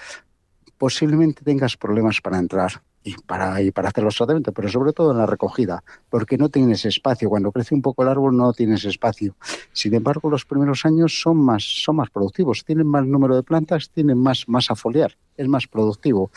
[0.77, 5.12] posiblemente tengas problemas para entrar y para, y para hacer los tratamientos, pero sobre todo
[5.12, 7.31] en la recogida, porque no tienes espacio.
[7.31, 9.35] Cuando crece un poco el árbol no tienes espacio.
[9.72, 13.88] Sin embargo, los primeros años son más, son más productivos, tienen más número de plantas,
[13.88, 16.31] tienen más, más a foliar, es más productivo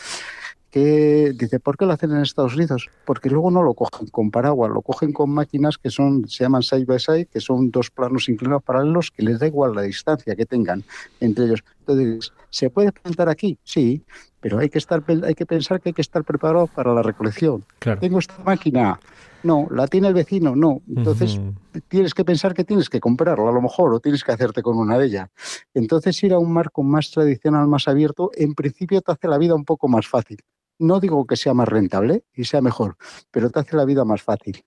[0.80, 2.88] dice, ¿por qué lo hacen en Estados Unidos?
[3.04, 6.62] Porque luego no lo cogen con paraguas, lo cogen con máquinas que son, se llaman
[6.62, 10.36] side by side, que son dos planos inclinados paralelos que les da igual la distancia
[10.36, 10.84] que tengan
[11.20, 11.64] entre ellos.
[11.80, 13.58] Entonces, ¿se puede plantar aquí?
[13.64, 14.02] Sí,
[14.40, 17.64] pero hay que estar, hay que pensar que hay que estar preparado para la recolección.
[18.00, 19.00] Tengo esta máquina,
[19.42, 20.82] no, la tiene el vecino, no.
[20.88, 21.40] Entonces
[21.88, 24.76] tienes que pensar que tienes que comprarla a lo mejor o tienes que hacerte con
[24.76, 25.30] una de ellas.
[25.72, 29.54] Entonces ir a un marco más tradicional, más abierto, en principio te hace la vida
[29.54, 30.38] un poco más fácil.
[30.78, 32.96] No digo que sea más rentable y sea mejor,
[33.30, 34.64] pero te hace la vida más fácil.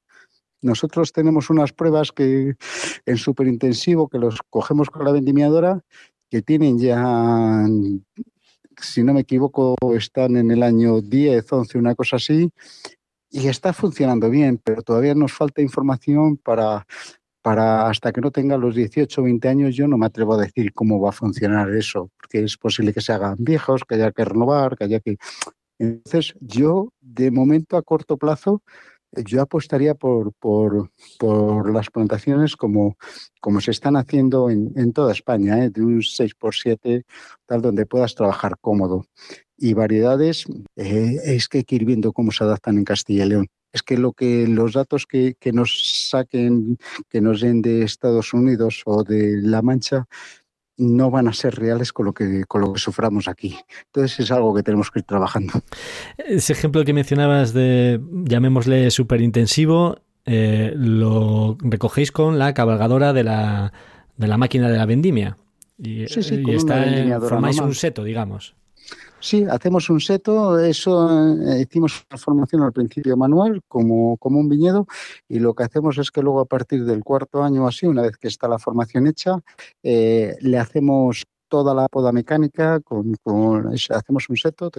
[0.61, 2.55] Nosotros tenemos unas pruebas que
[3.05, 5.81] en superintensivo, que los cogemos con la vendimiadora,
[6.29, 7.65] que tienen ya,
[8.81, 12.51] si no me equivoco, están en el año 10, 11, una cosa así,
[13.31, 16.85] y está funcionando bien, pero todavía nos falta información para,
[17.41, 20.41] para hasta que no tenga los 18 o 20 años yo no me atrevo a
[20.41, 24.11] decir cómo va a funcionar eso, porque es posible que se hagan viejos, que haya
[24.11, 25.17] que renovar, que haya que...
[25.79, 28.61] Entonces yo de momento a corto plazo
[29.11, 32.97] yo apostaría por, por, por, las plantaciones como,
[33.41, 35.69] como se están haciendo en, en toda España, ¿eh?
[35.69, 37.03] de un 6x7,
[37.45, 39.05] tal, donde puedas trabajar cómodo.
[39.57, 43.29] Y variedades, eh, es que hay que ir viendo cómo se adaptan en Castilla y
[43.29, 43.47] León.
[43.71, 48.33] Es que lo que los datos que, que nos saquen, que nos den de Estados
[48.33, 50.07] Unidos o de La Mancha,
[50.79, 53.57] no van a ser reales con lo que con lo que suframos aquí.
[53.87, 55.53] Entonces es algo que tenemos que ir trabajando.
[56.17, 63.73] Ese ejemplo que mencionabas de llamémosle superintensivo, eh, lo recogéis con la cabalgadora de la,
[64.17, 65.37] de la máquina de la vendimia.
[65.77, 66.75] Y, sí, sí, y está
[67.19, 67.69] formáis normal.
[67.69, 68.55] un seto, digamos.
[69.21, 71.09] Sí, hacemos un seto, eso
[71.45, 74.87] eh, hicimos una formación al principio manual como, como un viñedo
[75.27, 78.17] y lo que hacemos es que luego a partir del cuarto año así, una vez
[78.17, 79.39] que está la formación hecha,
[79.83, 84.71] eh, le hacemos toda la poda mecánica, con, con hacemos un seto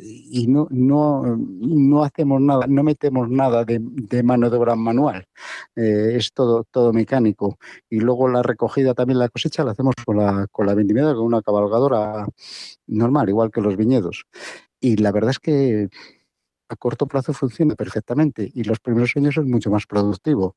[0.00, 5.28] y no, no, no hacemos nada, no metemos nada de, mano de obra manual,
[5.76, 7.58] eh, es todo, todo mecánico.
[7.88, 11.42] Y luego la recogida también la cosecha la hacemos con la, con la con una
[11.42, 12.26] cabalgadora
[12.86, 14.24] normal, igual que los viñedos.
[14.80, 15.88] Y la verdad es que
[16.68, 20.56] a corto plazo funciona perfectamente y los primeros años es mucho más productivo.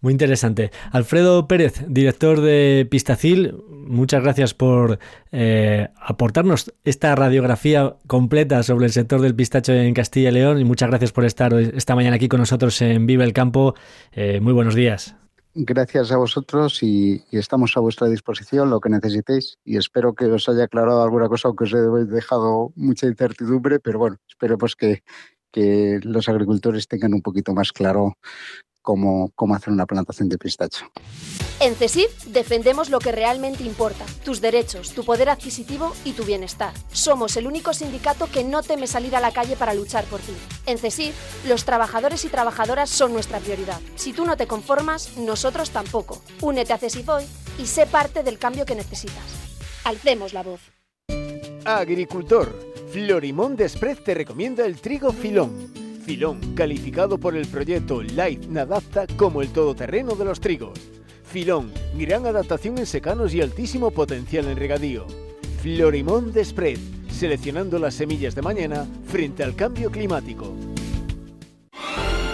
[0.00, 0.70] Muy interesante.
[0.90, 4.98] Alfredo Pérez, director de Pistacil, muchas gracias por
[5.32, 10.64] eh, aportarnos esta radiografía completa sobre el sector del pistacho en Castilla y León y
[10.64, 13.74] muchas gracias por estar esta mañana aquí con nosotros en Vive el Campo.
[14.12, 15.14] Eh, muy buenos días.
[15.60, 19.58] Gracias a vosotros y, estamos a vuestra disposición, lo que necesitéis.
[19.64, 23.98] Y espero que os haya aclarado alguna cosa, aunque os he dejado mucha incertidumbre, pero
[23.98, 25.02] bueno, espero pues que
[26.04, 28.14] los agricultores tengan un poquito más claro
[28.88, 30.90] cómo, cómo hacer una plantación de pistacho.
[31.60, 36.72] En CESIF defendemos lo que realmente importa, tus derechos, tu poder adquisitivo y tu bienestar.
[36.90, 40.32] Somos el único sindicato que no teme salir a la calle para luchar por ti.
[40.64, 41.14] En CESIF,
[41.46, 43.78] los trabajadores y trabajadoras son nuestra prioridad.
[43.94, 46.22] Si tú no te conformas, nosotros tampoco.
[46.40, 47.24] Únete a CESIF hoy
[47.58, 49.22] y sé parte del cambio que necesitas.
[49.84, 50.60] Alcemos la voz.
[51.66, 52.58] Agricultor,
[52.90, 55.87] Florimón Desprez te recomienda el trigo filón.
[56.08, 60.80] Filón, calificado por el proyecto Light Nadapta como el todoterreno de los trigos.
[61.22, 65.06] Filón, gran adaptación en secanos y altísimo potencial en regadío.
[65.60, 70.54] Florimón Desprez, seleccionando las semillas de mañana frente al cambio climático.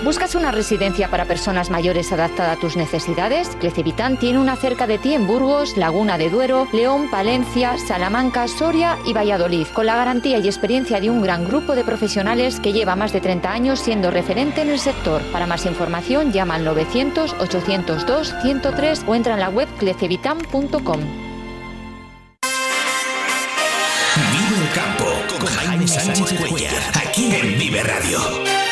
[0.04, 3.48] ¿Buscas una residencia para personas mayores adaptada a tus necesidades?
[3.58, 8.98] Clecevitán tiene una cerca de ti en Burgos, Laguna de Duero, León, Palencia, Salamanca, Soria
[9.06, 12.96] y Valladolid, con la garantía y experiencia de un gran grupo de profesionales que lleva
[12.96, 15.22] más de 30 años siendo referente en el sector.
[15.32, 21.00] Para más información llama al 900 802 103 o entra en la web clecevitan.com.
[24.32, 25.06] Vive el campo
[25.38, 28.63] con Jaime Sánchez Cuellar, aquí en Vive Radio.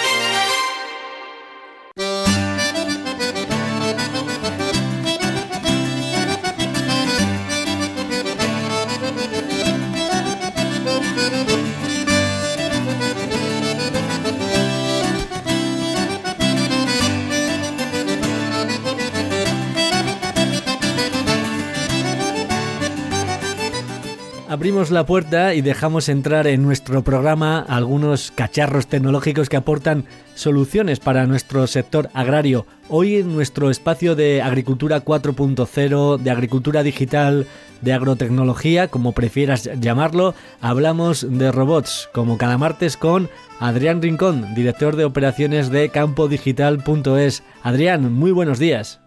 [24.72, 30.98] Abrimos la puerta y dejamos entrar en nuestro programa algunos cacharros tecnológicos que aportan soluciones
[30.98, 32.64] para nuestro sector agrario.
[32.88, 37.46] Hoy en nuestro espacio de agricultura 4.0, de agricultura digital,
[37.82, 43.28] de agrotecnología, como prefieras llamarlo, hablamos de robots, como cada martes con
[43.60, 47.42] Adrián Rincón, director de operaciones de campodigital.es.
[47.62, 49.01] Adrián, muy buenos días.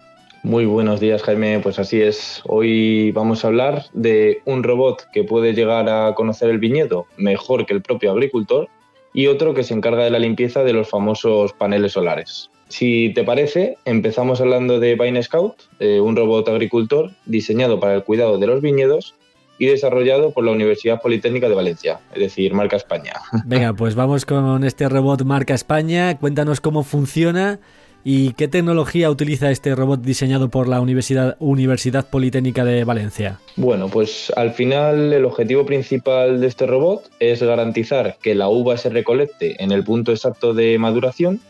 [0.46, 1.60] Muy buenos días, Jaime.
[1.60, 2.44] Pues así es.
[2.46, 7.66] Hoy vamos a hablar de un robot que puede llegar a conocer el viñedo mejor
[7.66, 8.70] que el propio agricultor
[9.12, 12.52] y otro que se encarga de la limpieza de los famosos paneles solares.
[12.68, 18.04] Si te parece, empezamos hablando de Vine Scout, eh, un robot agricultor diseñado para el
[18.04, 19.16] cuidado de los viñedos
[19.58, 23.14] y desarrollado por la Universidad Politécnica de Valencia, es decir, marca España.
[23.48, 26.20] Venga, pues vamos con este robot marca España.
[26.20, 27.60] Cuéntanos cómo funciona
[28.08, 33.40] ¿Y qué tecnología utiliza este robot diseñado por la Universidad, Politécnica de Valencia?
[33.56, 38.78] Bueno, pues al final el objetivo principal de este robot es garantizar que la uva
[38.78, 41.42] se recolecte en el punto exacto de maduración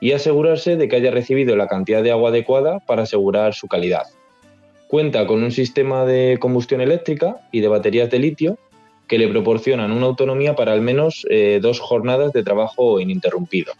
[0.00, 4.02] y asegurarse de que haya recibido la cantidad de agua adecuada para asegurar su calidad.
[4.88, 8.58] Cuenta con un sistema de combustión eléctrica y de baterías de litio
[9.08, 13.72] que le proporcionan una autonomía para al menos eh, dos jornadas de trabajo ininterrumpido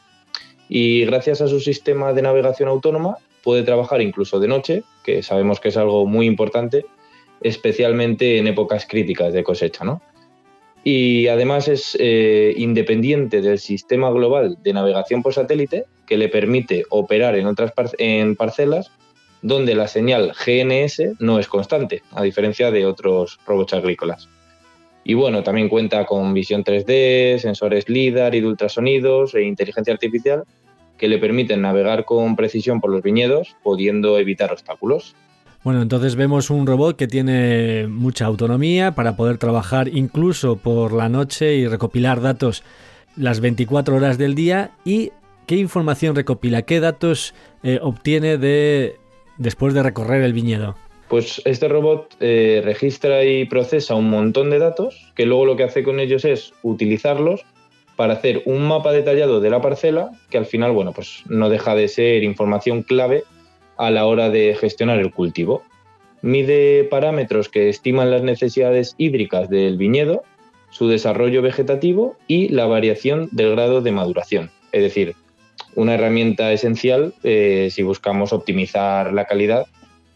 [0.74, 5.60] y gracias a su sistema de navegación autónoma puede trabajar incluso de noche, que sabemos
[5.60, 6.86] que es algo muy importante,
[7.42, 10.00] especialmente en épocas críticas de cosecha, ¿no?
[10.82, 16.84] Y además es eh, independiente del sistema global de navegación por satélite que le permite
[16.88, 18.90] operar en otras en parcelas
[19.42, 24.30] donde la señal GNS no es constante, a diferencia de otros robots agrícolas.
[25.04, 30.44] Y bueno, también cuenta con visión 3D, sensores LIDAR y de ultrasonidos e inteligencia artificial
[31.02, 35.16] que le permiten navegar con precisión por los viñedos, pudiendo evitar obstáculos.
[35.64, 41.08] Bueno, entonces vemos un robot que tiene mucha autonomía para poder trabajar incluso por la
[41.08, 42.62] noche y recopilar datos
[43.16, 44.76] las 24 horas del día.
[44.84, 45.10] ¿Y
[45.48, 46.62] qué información recopila?
[46.62, 47.34] ¿Qué datos
[47.64, 48.94] eh, obtiene de
[49.38, 50.76] después de recorrer el viñedo?
[51.08, 55.64] Pues este robot eh, registra y procesa un montón de datos que luego lo que
[55.64, 57.44] hace con ellos es utilizarlos
[57.96, 61.74] para hacer un mapa detallado de la parcela que al final, bueno, pues no deja
[61.74, 63.24] de ser información clave
[63.76, 65.62] a la hora de gestionar el cultivo.
[66.22, 70.22] Mide parámetros que estiman las necesidades hídricas del viñedo,
[70.70, 74.50] su desarrollo vegetativo y la variación del grado de maduración.
[74.70, 75.14] Es decir,
[75.74, 79.66] una herramienta esencial eh, si buscamos optimizar la calidad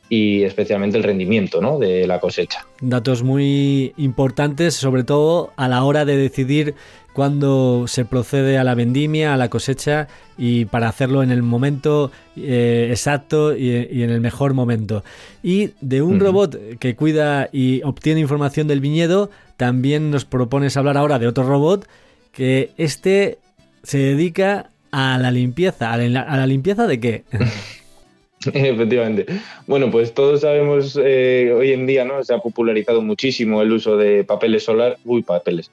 [0.09, 1.79] y especialmente el rendimiento ¿no?
[1.79, 2.65] de la cosecha.
[2.81, 6.75] Datos muy importantes, sobre todo a la hora de decidir
[7.17, 12.13] cuándo se procede a la vendimia, a la cosecha y para hacerlo en el momento
[12.37, 15.03] eh, exacto y, en el mejor momento.
[15.43, 20.99] Y de un robot que cuida y obtiene información del viñedo, también nos propones hablar
[20.99, 21.89] ahora de otro robot
[22.33, 23.39] que este
[23.83, 25.95] se dedica a la limpieza.
[25.95, 27.25] ¿A la, limpieza de qué?
[28.45, 29.25] Efectivamente.
[29.67, 32.23] Bueno, pues todos sabemos eh, hoy en día, ¿no?
[32.23, 35.71] Se ha popularizado muchísimo el uso de papeles solar, uy, papeles,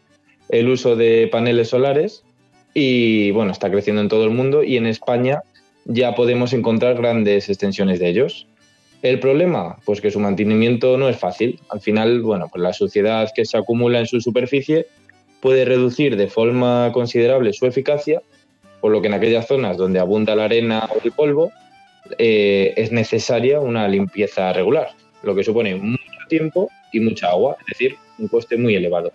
[0.50, 2.24] el uso de paneles solares
[2.74, 5.42] y bueno, está creciendo en todo el mundo y en España
[5.86, 8.48] ya podemos encontrar grandes extensiones de ellos.
[9.02, 11.60] El problema, pues que su mantenimiento no es fácil.
[11.70, 14.88] Al final, bueno, pues la suciedad que se acumula en su superficie
[15.42, 18.22] puede reducir de forma considerable su eficacia
[18.84, 21.54] por lo que en aquellas zonas donde abunda la arena o el polvo
[22.18, 24.90] eh, es necesaria una limpieza regular,
[25.22, 29.14] lo que supone mucho tiempo y mucha agua, es decir, un coste muy elevado.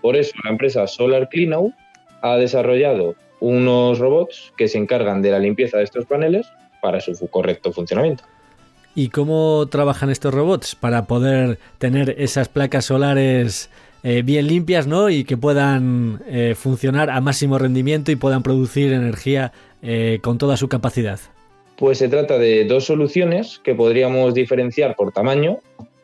[0.00, 1.74] Por eso la empresa Solar Cleanout
[2.22, 6.46] ha desarrollado unos robots que se encargan de la limpieza de estos paneles
[6.80, 8.24] para su correcto funcionamiento.
[8.94, 13.70] ¿Y cómo trabajan estos robots para poder tener esas placas solares
[14.02, 15.10] eh, bien limpias ¿no?
[15.10, 20.56] y que puedan eh, funcionar a máximo rendimiento y puedan producir energía eh, con toda
[20.56, 21.20] su capacidad?
[21.76, 25.58] Pues se trata de dos soluciones que podríamos diferenciar por tamaño.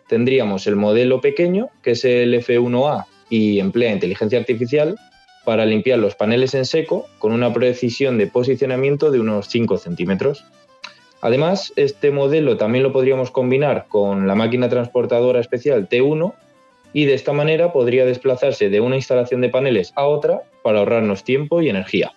[0.08, 4.96] Tendríamos el modelo pequeño, que es el F1A y emplea inteligencia artificial
[5.44, 10.44] para limpiar los paneles en seco con una precisión de posicionamiento de unos 5 centímetros.
[11.20, 16.34] Además, este modelo también lo podríamos combinar con la máquina transportadora especial T1
[16.92, 21.24] y de esta manera podría desplazarse de una instalación de paneles a otra para ahorrarnos
[21.24, 22.12] tiempo y energía.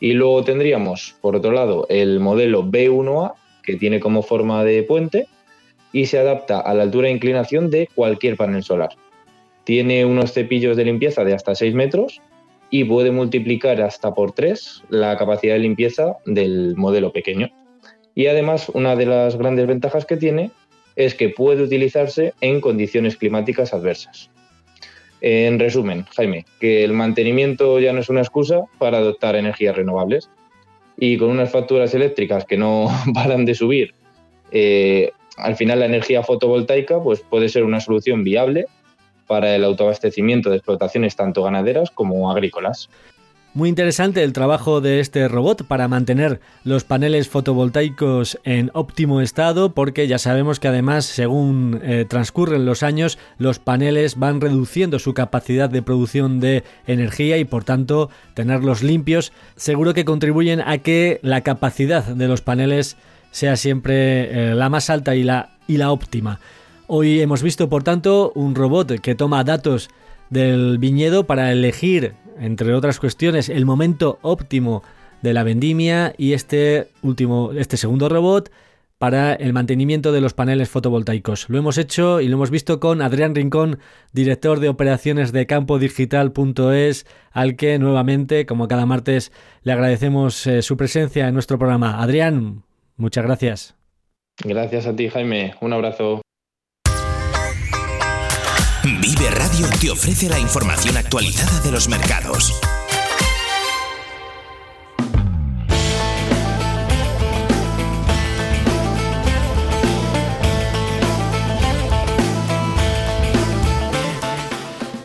[0.00, 5.26] Y luego tendríamos, por otro lado, el modelo B1A, que tiene como forma de puente
[5.92, 8.90] y se adapta a la altura e inclinación de cualquier panel solar.
[9.64, 12.20] Tiene unos cepillos de limpieza de hasta 6 metros
[12.70, 17.50] y puede multiplicar hasta por 3 la capacidad de limpieza del modelo pequeño.
[18.14, 20.50] Y además, una de las grandes ventajas que tiene
[20.96, 24.30] es que puede utilizarse en condiciones climáticas adversas.
[25.20, 30.28] En resumen, Jaime, que el mantenimiento ya no es una excusa para adoptar energías renovables
[30.98, 33.94] y con unas facturas eléctricas que no paran de subir,
[34.50, 38.66] eh, al final la energía fotovoltaica pues, puede ser una solución viable
[39.32, 42.90] para el autoabastecimiento de explotaciones tanto ganaderas como agrícolas.
[43.54, 49.72] Muy interesante el trabajo de este robot para mantener los paneles fotovoltaicos en óptimo estado
[49.72, 55.14] porque ya sabemos que además según eh, transcurren los años los paneles van reduciendo su
[55.14, 61.20] capacidad de producción de energía y por tanto tenerlos limpios seguro que contribuyen a que
[61.22, 62.98] la capacidad de los paneles
[63.30, 66.38] sea siempre eh, la más alta y la, y la óptima.
[66.94, 69.88] Hoy hemos visto por tanto un robot que toma datos
[70.28, 74.82] del viñedo para elegir entre otras cuestiones, el momento óptimo
[75.22, 78.52] de la vendimia y este último, este segundo robot
[78.98, 81.48] para el mantenimiento de los paneles fotovoltaicos.
[81.48, 83.78] Lo hemos hecho y lo hemos visto con Adrián Rincón,
[84.12, 90.76] director de operaciones de campodigital.es, al que nuevamente, como cada martes, le agradecemos eh, su
[90.76, 92.02] presencia en nuestro programa.
[92.02, 92.64] Adrián,
[92.98, 93.76] muchas gracias.
[94.44, 95.54] Gracias a ti, Jaime.
[95.62, 96.20] Un abrazo.
[99.34, 102.52] Radio te ofrece la información actualizada de los mercados.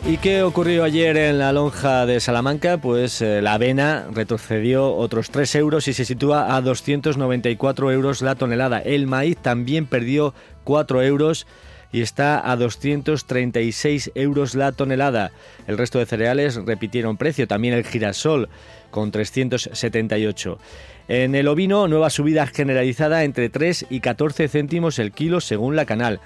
[0.06, 2.78] ¿Y qué ocurrió ayer en la lonja de Salamanca?
[2.78, 8.36] Pues eh, la avena retrocedió otros 3 euros y se sitúa a 294 euros la
[8.36, 8.80] tonelada.
[8.80, 10.34] El maíz también perdió
[10.64, 11.45] 4 euros
[11.92, 15.32] y está a 236 euros la tonelada.
[15.68, 18.50] El resto de cereales repitieron precio, también el girasol
[18.92, 20.60] con 378.
[21.08, 25.86] En el ovino, nueva subida generalizada entre 3 y 14 céntimos el kilo según la
[25.86, 26.20] canal.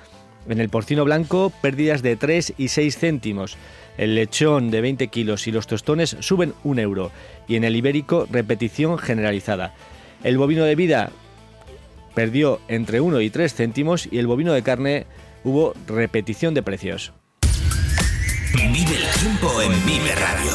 [0.50, 3.58] En el porcino blanco, pérdidas de 3 y 6 céntimos.
[3.98, 7.12] El lechón de 20 kilos y los tostones suben un euro.
[7.48, 9.76] Y en el ibérico, repetición generalizada.
[10.24, 11.12] El bovino de vida
[12.16, 15.06] perdió entre 1 y 3 céntimos y el bovino de carne
[15.44, 17.14] hubo repetición de precios.
[18.54, 20.52] Vive el tiempo en Vive Radio.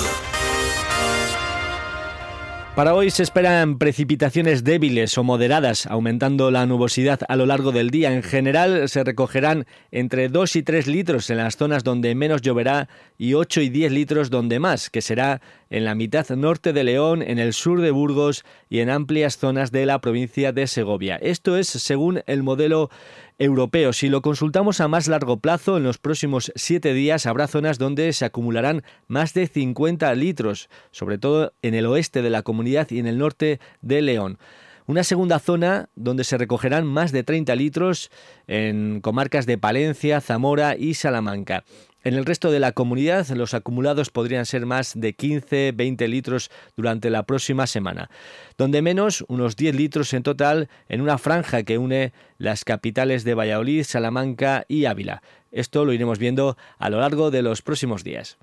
[2.76, 7.89] Para hoy se esperan precipitaciones débiles o moderadas, aumentando la nubosidad a lo largo del
[7.89, 8.12] día.
[8.12, 12.91] En general se recogerán entre 2 y 3 litros en las zonas donde menos lloverá
[13.16, 17.22] y 8 y 10 litros donde más, que será en la mitad norte de León,
[17.22, 21.16] en el sur de Burgos y en amplias zonas de la provincia de Segovia.
[21.16, 22.91] Esto es según el modelo
[23.39, 23.93] europeo.
[23.93, 28.12] Si lo consultamos a más largo plazo, en los próximos siete días habrá zonas donde
[28.12, 32.99] se acumularán más de 50 litros, sobre todo en el oeste de la comunidad y
[32.99, 34.39] en el norte de León.
[34.87, 38.11] Una segunda zona donde se recogerán más de 30 litros
[38.47, 41.64] en comarcas de Palencia, Zamora y Salamanca.
[42.07, 47.11] En el resto de la comunidad, los acumulados podrían ser más de 15-20 litros durante
[47.11, 48.11] la próxima semana,
[48.57, 53.35] donde menos unos 10 litros en total en una franja que une las capitales de
[53.35, 55.21] Valladolid, Salamanca y Ávila.
[55.51, 58.39] Esto lo iremos viendo a lo largo de los próximos días.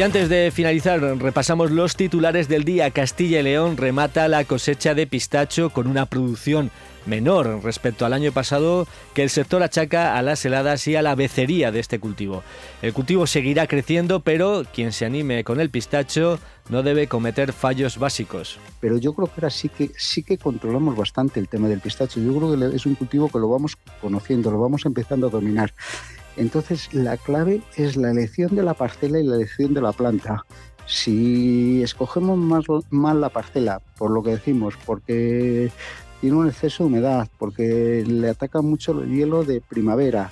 [0.00, 2.90] Y antes de finalizar, repasamos los titulares del día.
[2.90, 6.70] Castilla y León remata la cosecha de pistacho con una producción
[7.04, 11.14] menor respecto al año pasado que el sector achaca a las heladas y a la
[11.16, 12.42] becería de este cultivo.
[12.80, 16.38] El cultivo seguirá creciendo, pero quien se anime con el pistacho
[16.70, 18.58] no debe cometer fallos básicos.
[18.80, 22.20] Pero yo creo que ahora sí que sí que controlamos bastante el tema del pistacho.
[22.20, 25.74] Yo creo que es un cultivo que lo vamos conociendo, lo vamos empezando a dominar.
[26.40, 30.46] Entonces, la clave es la elección de la parcela y la elección de la planta.
[30.86, 35.70] Si escogemos más, mal la parcela, por lo que decimos, porque
[36.22, 40.30] tiene un exceso de humedad, porque le ataca mucho el hielo de primavera,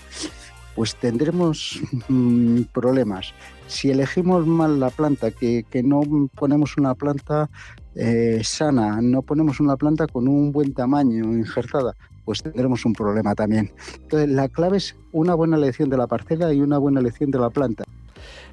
[0.75, 1.79] pues tendremos
[2.09, 3.35] mm, problemas.
[3.67, 6.01] Si elegimos mal la planta, que, no
[6.35, 7.51] ponemos una planta
[7.95, 11.95] eh, sana, no ponemos una planta con un buen tamaño, injertada,
[12.29, 13.73] pues tendremos un problema también.
[14.03, 17.39] Entonces, la clave es una buena elección de la parcela y una buena elección de
[17.39, 17.85] la planta.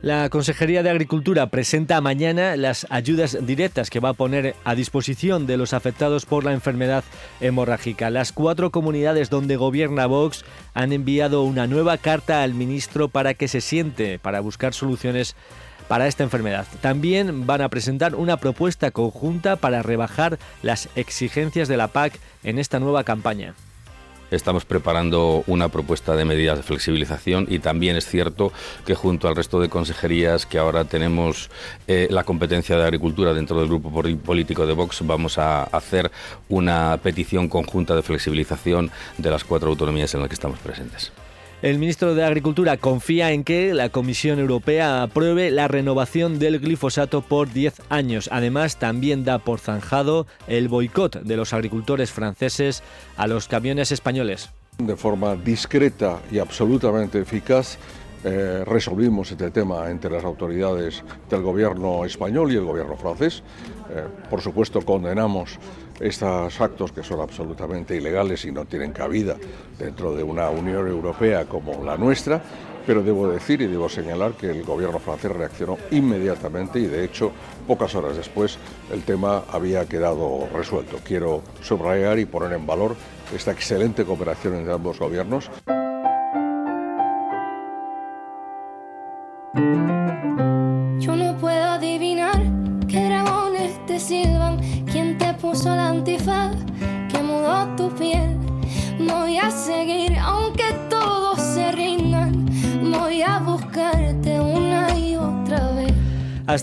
[0.01, 5.45] La Consejería de Agricultura presenta mañana las ayudas directas que va a poner a disposición
[5.45, 7.03] de los afectados por la enfermedad
[7.41, 8.09] hemorrágica.
[8.09, 13.49] Las cuatro comunidades donde gobierna Vox han enviado una nueva carta al ministro para que
[13.49, 15.35] se siente para buscar soluciones
[15.89, 16.65] para esta enfermedad.
[16.79, 22.57] También van a presentar una propuesta conjunta para rebajar las exigencias de la PAC en
[22.57, 23.53] esta nueva campaña.
[24.31, 28.51] Estamos preparando una propuesta de medidas de flexibilización y también es cierto
[28.85, 31.49] que junto al resto de consejerías que ahora tenemos
[31.87, 33.91] eh, la competencia de agricultura dentro del grupo
[34.23, 36.11] político de Vox, vamos a hacer
[36.49, 41.11] una petición conjunta de flexibilización de las cuatro autonomías en las que estamos presentes.
[41.65, 47.21] El ministro de Agricultura confía en que la Comisión Europea apruebe la renovación del glifosato
[47.21, 48.29] por 10 años.
[48.31, 52.83] Además, también da por zanjado el boicot de los agricultores franceses
[53.17, 54.51] a los camiones españoles.
[54.77, 57.79] De forma discreta y absolutamente eficaz,
[58.23, 63.41] eh, resolvimos este tema entre las autoridades del gobierno español y el gobierno francés.
[63.89, 65.57] Eh, por supuesto, condenamos
[65.99, 69.35] estos actos que son absolutamente ilegales y no tienen cabida
[69.77, 72.41] dentro de una Unión Europea como la nuestra,
[72.85, 77.31] pero debo decir y debo señalar que el gobierno francés reaccionó inmediatamente y de hecho
[77.67, 78.57] pocas horas después
[78.91, 80.97] el tema había quedado resuelto.
[81.03, 82.95] Quiero subrayar y poner en valor
[83.35, 85.49] esta excelente cooperación entre ambos gobiernos.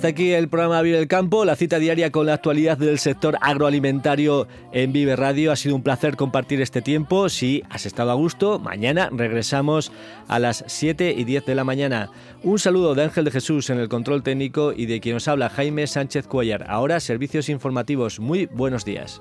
[0.03, 3.39] Hasta aquí el programa Vive el Campo, la cita diaria con la actualidad del sector
[3.41, 5.53] agroalimentario en Vive Radio.
[5.53, 7.29] Ha sido un placer compartir este tiempo.
[7.29, 9.93] Si has estado a gusto, mañana regresamos
[10.27, 12.11] a las 7 y 10 de la mañana.
[12.43, 15.51] Un saludo de Ángel de Jesús en el control técnico y de quien nos habla
[15.51, 16.67] Jaime Sánchez Cuellar.
[16.69, 18.19] Ahora servicios informativos.
[18.19, 19.21] Muy buenos días.